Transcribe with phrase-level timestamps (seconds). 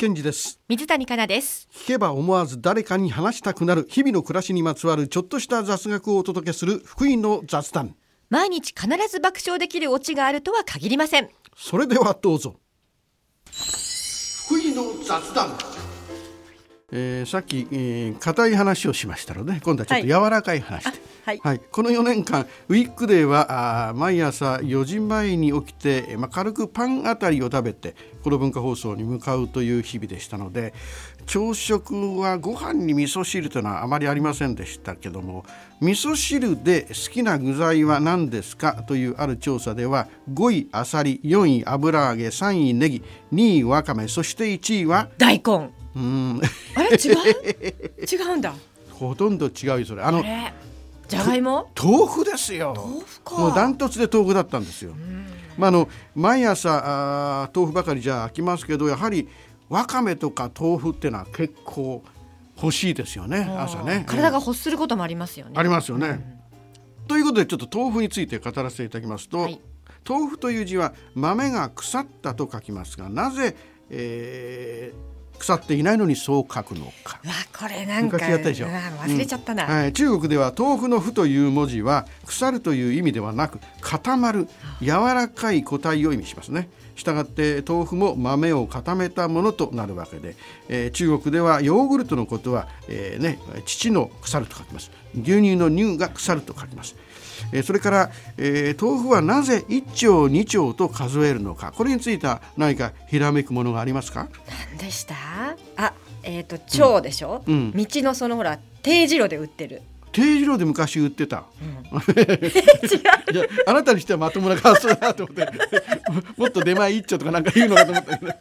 [0.00, 0.58] です。
[0.66, 1.68] 水谷香奈です。
[1.74, 3.86] 聞けば思わず誰かに話したくなる。
[3.90, 6.80] 日々の暮らしにまつわるちょっとした雑学をお届けする。
[6.82, 7.94] 福井の雑談。
[8.30, 11.28] 毎日必ず爆笑できるオチがあるとは限りません。
[11.54, 12.56] それではどうぞ。
[14.46, 15.50] 福井の雑談
[16.92, 20.90] えー、さっき、えー、硬い話をしましたので今度はちょっと柔らかい話で、
[21.24, 30.74] はい、はい、この4年間ウィックデーはあ毎朝4時前に起きて、まあ、軽くパンあたりを食べてこの文化放送に向かうという日々でしたので
[31.26, 35.44] 朝食はご飯に味噌汁というのはあまりありませんでしたけども
[35.80, 38.82] 味噌汁で好きな具材は何ですか？
[38.82, 45.70] というある調査では5位あさり4位油揚げ3位ネギ2位わかめそして1位は大根
[46.00, 46.40] うん。
[46.74, 46.90] あれ？
[46.96, 47.16] 違う？
[48.04, 48.54] 違うんだ。
[48.90, 50.02] ほとんど違うよそれ。
[50.02, 50.22] あの
[51.08, 51.70] じゃがいも？
[51.76, 52.74] 豆腐ですよ。
[52.76, 53.36] 豆腐か。
[53.36, 54.94] もうダントツで豆腐だったんですよ。
[55.58, 56.80] まああの毎朝
[57.44, 59.28] あ豆腐ばかりじゃ飽きますけどやはり
[59.68, 62.02] わかめとか豆腐っていうのは結構
[62.56, 64.04] 欲しいですよね朝ね。
[64.06, 69.60] 体が欲することもありますよね、ありますよね、うん、ということでちょっと豆腐について語らせていただきますと、はい、
[70.08, 73.56] 豆腐という字は豆が腐ったと書きますがなぜ、
[73.90, 74.98] えー、
[75.40, 77.18] 腐っていないのにそう書くのか。
[77.24, 78.66] わこれなんか昔やったでしょ。
[78.68, 79.92] 忘れちゃったな、うん、はい。
[79.92, 84.48] 中国では豆腐の「腐」という文字は腐るという意味ではなく固まる
[84.80, 86.68] 柔らかい固体を意味しますね。
[86.96, 90.36] したがって豆腐も豆を固めたものとなるわけで、
[90.68, 96.94] えー、中国ではヨーグルトのことは、えーね、父の腐ると書きます牛乳の乳が腐ると書きます
[97.52, 104.28] えそれから、えー、豆腐はなぜ1丁2丁と数えるのかこれについては何かひらめくものがありますか？
[104.48, 105.14] 何でした？
[105.76, 105.92] あ
[106.22, 109.82] えっ、ー、と蝶でしょ、うん、道のそのほら定時路で売ってる。
[110.12, 113.48] 定時路で昔売ってた、うん、 違う。
[113.66, 115.46] あなたにしてはまともな発想だなと思って
[116.36, 118.32] もっと出前一丁とかなんか言うのかと思ったけど、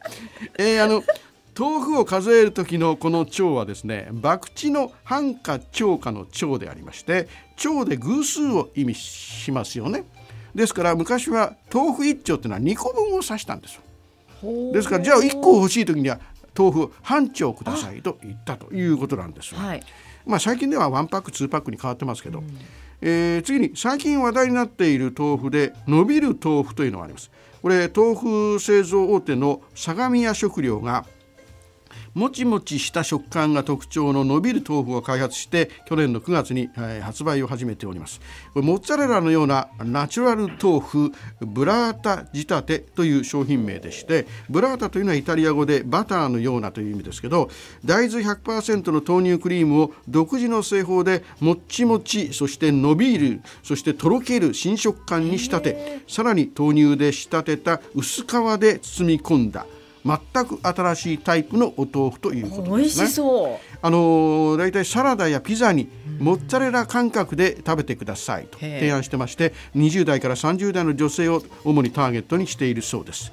[0.58, 1.04] えー、あの
[1.56, 10.06] 豆腐を数える時のこの蝶はですね博打の半か長かの蝶でありまして蝶で偶数を意味しますよね。
[10.56, 13.82] ですから昔は豆腐1丁っていうのは2個分を指したんですよ。
[14.74, 16.20] ですからじゃあ1個欲しい時には
[16.60, 19.84] 豆腐半丁くださいと言ったということなんですはい、
[20.26, 22.48] まあ最近では1パック2パックに変わってますけど、うん、
[23.02, 27.32] えー、次に最近話題になっている豆腐で伸びる豆腐というのがあります。
[27.62, 31.06] これ豆腐製造大手の相模屋食料が
[32.14, 38.22] もちもちした食感が特徴の伸びる豆腐を開発して去年の9月に、えー、発売を始めております。
[38.56, 41.12] モッツァレラのようなナチュラル豆腐
[41.42, 47.50] ブラータ仕立てという商品名でしてブラータというのはイタリア語でバターのようなという意味ですけど
[47.86, 58.26] 大豆100%の豆乳クリームを独自の製法でもっちもちそして伸びるそしてとろける新食感に仕立てさらに豆乳で仕立てた薄皮
[58.60, 59.66] で包み込んだ
[60.06, 62.78] 全く新しいタイプのお豆腐ということですね。
[62.78, 63.58] 美味しそう。
[63.82, 65.90] あの大体サラダやピザに
[66.20, 73.32] モッツァレラ感覚で食べてくださいと提案してまして20代から30代の女性を主にターゲットにしているそうです、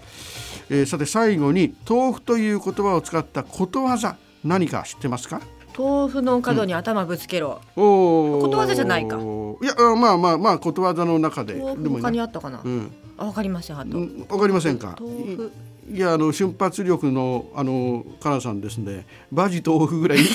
[0.71, 5.41] えー、さて最後に豆腐という言葉を使ったことわざ何か知ってますか？
[5.77, 9.17] 豆腐の角に頭ぶつけろ、うん、おことわざじゃないか。
[9.17, 9.21] い
[9.67, 11.61] やまあまあまあことわざの中で。
[11.61, 14.97] 他にあったかな、うん、あわかりませんあと、うん、わかりませんか？
[14.99, 15.53] 豆腐。
[15.93, 19.07] いやあの瞬発力のあのかなさんですね。
[19.31, 20.35] バジ豆腐ぐらい そ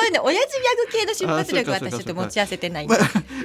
[0.00, 2.98] ういうね親父ギャグ系の瞬発力私ちょっと持ち合わせてないまあ、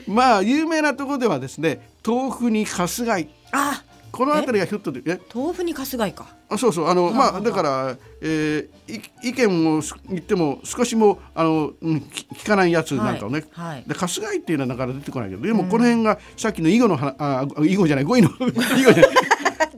[0.07, 3.83] まあ有名なところではですね豆腐にかすがいあ
[4.19, 5.17] この辺りがひょっとえ？
[5.33, 6.35] 豆腐にかすがいか。
[6.49, 6.87] あそうそう。
[6.89, 19.15] あのまあだから、えー、意見を言っても少しもあの、うん、聞かないやつなんかをね、はいはい、でかすがいっていうのはなかなか出てこないけどでもこの辺がさっきの囲碁のあ囲碁じゃない語彙の 囲碁じゃない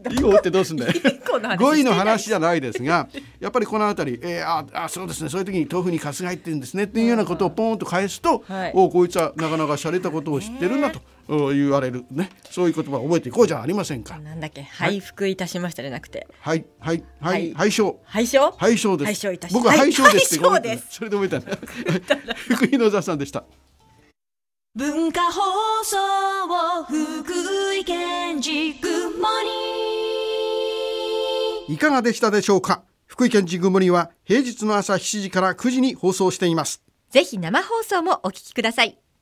[0.09, 0.94] 囲碁ってどうすんだよ。
[1.57, 3.07] 語彙の話じゃないですが
[3.39, 5.29] やっぱりこの辺り、えー、ああそうですね。
[5.29, 10.99] そういう時に豆腐にかすがいって言うんですねっていうようなことをポンと返すと、はい、おこいつはなかなか洒落たことを知ってるなと。
[11.28, 12.29] 言われるね。
[12.49, 14.17] そういう言葉を覚えていこうじゃありませんか。
[14.20, 14.64] なんだっけ？
[14.64, 16.28] 拝福いたしましたじゃなくて。
[16.41, 16.66] はい。
[16.79, 17.03] はい。
[17.22, 17.53] はい。
[17.53, 19.08] 拝唱拝唱拝唱です。
[19.08, 23.46] 拝唱いたし僕は拝唱ですって、それで覚えた福井野沢さんでした。
[24.76, 25.41] 文化放
[25.85, 25.97] 送
[26.85, 29.80] 福井県ジグモニ
[31.72, 32.84] いかがでしたでしょうか？
[33.06, 36.84] 福井県神宮森は平日の朝7時から9時に放送しています。
[37.09, 39.01] ぜひ生放送もお聞きください。